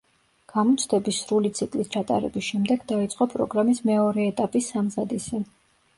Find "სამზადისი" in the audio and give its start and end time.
4.75-5.43